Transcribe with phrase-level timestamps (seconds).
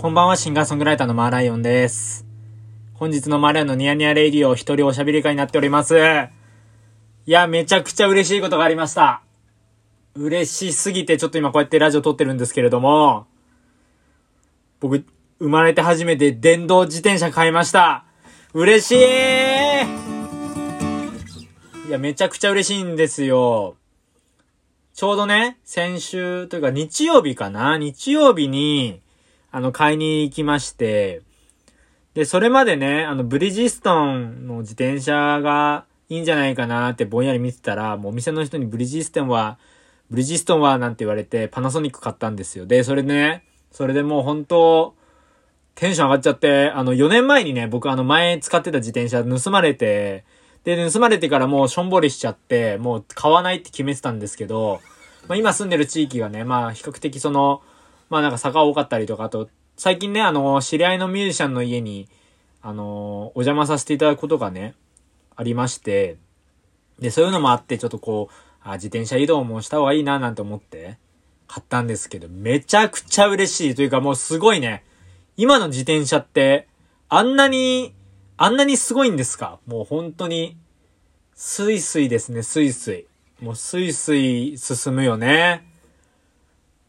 [0.00, 2.24] こんばんは、シンガーソングライターのマーライオンです。
[2.94, 5.94] 本日のマーライオンのニヤニヤレイディオ一人おしゃべり会になっております。
[7.26, 9.20] いや、めちゃくちゃ嬉しいことがありました。
[10.14, 13.26] 嬉しすぎてちょっと今こうやってラジオ撮ってるんですけれども、
[14.80, 15.04] 僕、
[15.38, 18.06] 生まれて初めて電動自転車買いました。
[18.54, 18.98] 嬉しい
[21.88, 23.76] いや、めちゃくちゃ嬉しいんですよ。
[24.94, 27.76] ちょうどね、先週というか日曜日かな？
[27.76, 29.02] 日曜日に、
[29.50, 31.22] あの、買いに行きまして、
[32.14, 39.58] で、それまでね、あの、ブリヂストンの自転車がいいんじゃないかなってぼんやり見てたら、もうお店の人にブリヂストンは、
[40.10, 42.66] ブリヂストンはなんて言われてパナソニック買ったんですよ。
[42.66, 44.94] で、それでね、それでもう本当
[45.76, 50.24] テンション上がっちゃって、あの、4年前にね、僕あの前使ってた自転車盗まれて、
[50.64, 54.80] で、盗まれてからもうしょんぼりしちゃって、もう買わないって決めてたんですけど、
[55.28, 57.62] まあ今住んでる地域がね、まあ比較的その、
[58.10, 62.08] まあなんか坂多かったりとか、あと、最近ね、あの、知り合いのミュージシャンの家に、
[62.60, 64.74] あの、お邪魔させていただくことがね、
[65.36, 66.18] ありまして、
[66.98, 70.98] で、そういうのもあって、ちょっとこう、あ、自転車移動もした方がいいな、なんて思って、
[71.46, 73.74] 買ったんですけど、めちゃくちゃ嬉しい。
[73.74, 74.84] というかもうすごいね、
[75.36, 76.68] 今の自転車って、
[77.08, 77.94] あんなに、
[78.36, 79.58] あんなにすごいんですか？
[79.66, 80.56] もう本当に、
[81.34, 83.06] スイスイですね、スイスイ。
[83.40, 85.64] もうスイスイ進むよね。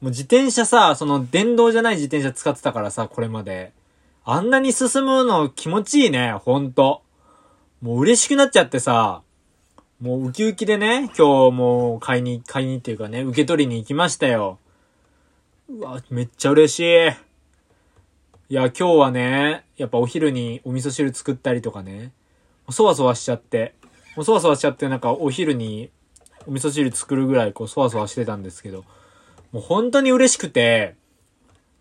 [0.00, 3.72] もう自転車さ、その電動じゃない自転車使ってたからさ、これまで。
[4.24, 7.02] あんなに進むの気持ちいいね、ほんと。
[7.82, 9.22] もう嬉しくなっちゃってさ、
[10.00, 14.58] もうウキウキでね、今日もう買いに、買いにっていうかね、受け取りに行きましたよ。
[15.68, 17.08] うわ、めっちゃ嬉しい。
[18.48, 22.12] いや、今日はね、やっぱお昼にお味噌汁作ったりとかね、
[22.70, 23.74] そわそわしちゃって、
[24.16, 25.90] もうそわそわしちゃってなんかお昼に
[26.46, 28.84] お味噌汁作るぐらいこうそわそわしてたんですけど、
[29.52, 30.94] もう本当に嬉しくて、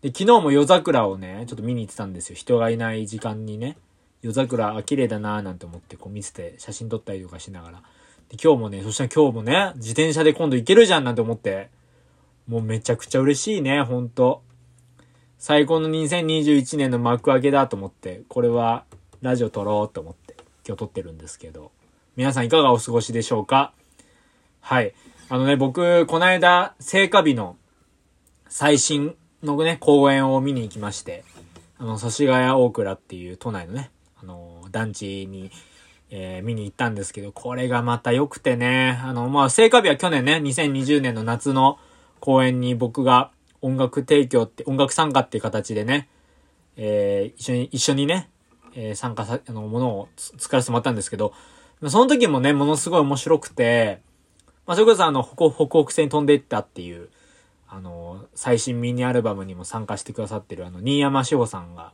[0.01, 2.35] で、昨日も夜桜をね、ちょっと見に行ってたんですよ。
[2.35, 3.77] 人がいない時間にね。
[4.21, 7.83] 夜桜、あ、綺麗だなーなんて思ってこう見てて写真撮ったりとかしながら。
[8.29, 11.69] で、今日もね、そしたら今日もね、自転車で今度行けるじゃんなんて思って、
[12.47, 14.41] もうめちゃくちゃ嬉しいね、ほんと。
[15.37, 18.85] 最高の2021年の幕開けだと思って、これは
[19.21, 21.71] ラジオ撮ろうと思って今日撮ってるんですけど、
[22.15, 23.73] 皆さんいかがお過ごしでしょうか？
[24.59, 24.93] はい。
[25.29, 27.55] あのね、僕、この間、聖火日の
[28.49, 31.23] 最新のね、公演を見に行きまして、
[31.77, 35.51] あの、祖師ヶ谷大倉っていう都内のね、あの、団地に、
[36.09, 41.77] えー見に行ったんですけど、これがまた良くてね、あの、まあ、聖火日は去年ね、2020年の夏の
[42.19, 46.09] 公演に僕が音楽提供って、音楽参加っていう形でね、
[46.75, 48.29] えー一緒に、一緒にね、
[48.73, 51.33] えー参加さ、あの、ものを作らせてもらったんですけど、
[51.87, 54.01] その時もね、ものすごい面白くて、
[54.65, 57.09] まあ、それこそあの、北北北西に飛んでいったっていう、
[57.69, 61.93] あの、最新ミニアルバムにも参加してくださってるあの、新山志保さんが、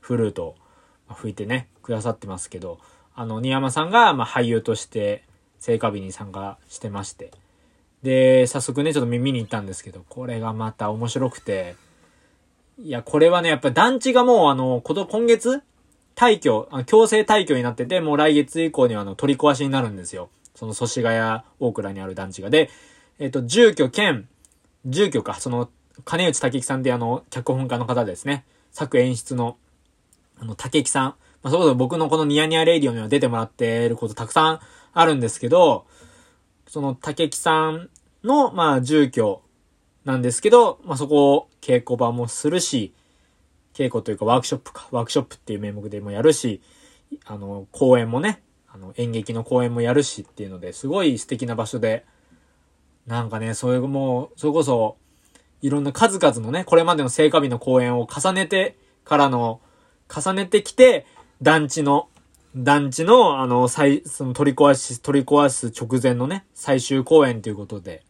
[0.00, 0.54] フルート
[1.14, 2.78] 吹いてね、くださってますけど、
[3.14, 5.24] あの、新山さんが、まあ、俳優として、
[5.58, 7.32] 聖火日に参加してまして、
[8.02, 11.76] で、早速ね、ちょっと見に行ったんですけど、これがまた面白くて、
[12.78, 15.62] いや、これはね、やっぱ団地がもうあの、こと、今月、
[16.14, 20.28] 退去、あ強制退去になってて、もう来月以降にはあの、取り壊しになるんですよ。
[20.54, 22.50] その祖師ヶ谷大倉にある団地が。
[22.50, 22.70] で、
[23.18, 24.28] えっ、と、住居兼、
[24.86, 25.68] 住居か、その、
[26.04, 28.44] 金内武樹さんってあの、脚本家の方ですね。
[28.70, 29.56] 作演出の、
[30.38, 31.14] あの、武樹さん。
[31.42, 34.60] まあ、そこそ僕のこのニヤニヤレイディオには出てもらってることたくさん
[34.92, 35.86] あるんですけど、
[36.66, 37.88] その武樹さん
[38.24, 39.42] の、まあ、住居
[40.04, 42.92] なんですけど、まあ、そこを稽古場もするし、
[43.74, 46.60] 稽古というかワークショップか、ワークショップっていう名目でもやるし、
[47.24, 48.42] あの、公演もね、
[48.72, 52.04] あの、演劇の公演もやるしっていうので、すごい素敵な場所で、
[53.06, 54.96] なんかね、そういうもう、それこそ、
[55.62, 59.60] いろんな数々のね、これまでの聖火日の公演を重ねてからの、
[60.14, 61.06] 重ねてきて、
[61.42, 62.08] 団地の、
[62.56, 68.02] 団地の、あの、最、その取り壊し、取り壊す直前のね、最終公演ということで、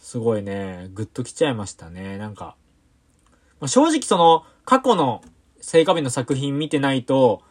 [0.00, 2.16] すごいね、グッときちゃいましたね。
[2.16, 2.56] なんか、
[3.60, 5.22] まあ正直その、過去の
[5.60, 7.42] 聖火日の作品見てないと、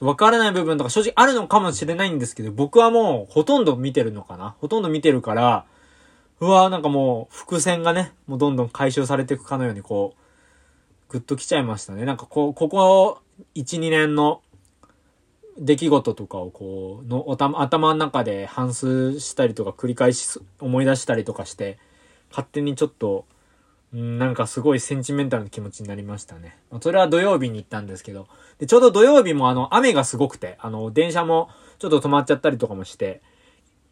[0.00, 5.66] わからない部分とか正直あるのかもしれないんですけど、僕はもうほとんど見てるのかなほとんど見てるから、
[6.40, 12.04] うわーなんかもう伏線がね、もうどんどん回収されていくかのようにこう、グッときちゃいましたね。
[12.04, 13.18] なんかこう、ここ
[13.54, 14.42] 1、2年の
[15.58, 21.78] 出来事とかをこう、のおた頭の中で反芻したりとか繰り返し思い出したりとかして、
[22.30, 23.24] 勝手にちょっと、
[23.92, 26.58] うんなんかすごいセンチメンタルな気持ちになりましたね。
[26.82, 31.48] それは土曜日に行ったんですけど、で、ちょうど土曜日もあの、雨がすごくて、あの、電車も
[31.78, 33.22] ちょっと止まっちゃったりとかもして、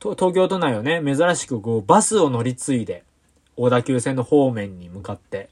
[0.00, 3.04] 東京都内をね、珍しくこう、バスを乗り継いで、
[3.56, 5.48] 小田急線の方面に向かって、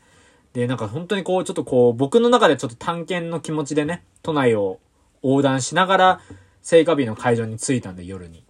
[0.53, 4.79] で、なんか本当にこう、ちょっとこう、僕の中でちょっと探検の気持ちでね、都内を
[5.23, 6.21] 横断しながら、
[6.63, 8.45] 聖火日の会場に着いたんで、夜に。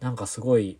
[0.00, 0.78] なんかすごい、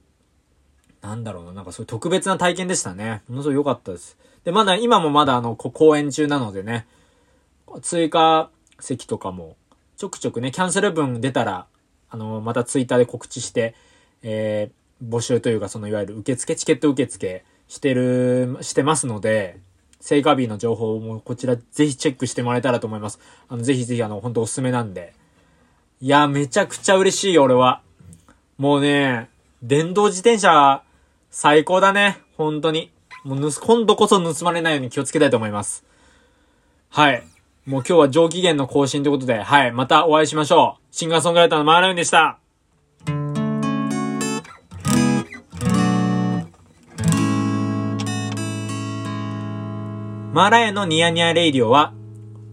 [1.01, 3.23] なんだろうな、なんかそういう特別な体験でしたね。
[3.29, 4.19] ものすごい良かったです。
[4.45, 6.87] で、まだ、今もまだあの、公演中なのでね、
[7.83, 8.51] 追加
[8.81, 9.57] 席とかも、
[9.97, 11.67] ちょくちょくね、キャンセル分出たら、
[12.11, 13.75] あの、またツイッターで告知して、
[14.23, 19.59] えー、募集というか、そのいわゆる受付、チケット受付してる、してますので、
[20.01, 23.21] 聖火日の情報もこちらぜひチェックしてもらえたらと思います。
[23.49, 25.13] あの、ぜひぜひあの、本当おすすめなんで。
[26.01, 27.83] いや、めちゃくちゃ嬉しいよ、俺は。
[28.57, 29.29] もうね、
[29.63, 30.83] 電動自転車、
[31.31, 32.19] 最高だね。
[32.37, 32.91] 本当に。
[33.25, 35.85] もう盗、今度こそ盗まれないように気をつけたいと思います。
[36.89, 37.23] はい。
[37.67, 39.73] もう今日は上機嫌の更新ということで、はい。
[39.73, 40.97] またお会いしましょう。
[40.97, 42.39] シンガーソングライターのマーラインでした。
[50.33, 51.93] マーライオンのニヤニヤレイディオは、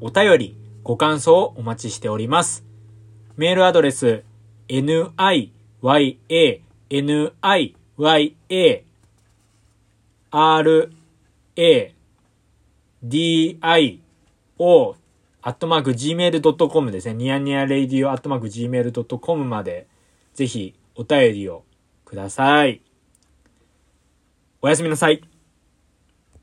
[0.01, 2.65] お便り、ご感想をお待ちしております。
[3.35, 4.23] メールアドレス、
[4.67, 5.61] niya, niya,
[10.31, 10.91] r,
[11.55, 11.93] a,
[13.03, 13.99] d, i,
[14.57, 14.95] o,
[15.43, 17.13] アットマーク gmail.com ですね。
[17.13, 19.85] ニヤニヤレイディオアットマーク gmail.com まで、
[20.33, 21.63] ぜひお便りを
[22.05, 22.81] ください。
[24.63, 25.21] おやすみなさい。